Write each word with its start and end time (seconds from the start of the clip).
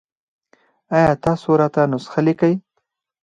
ایا 0.95 1.11
تاسو 1.25 1.49
راته 1.61 1.81
نسخه 1.91 2.19
لیکئ؟ 2.25 2.53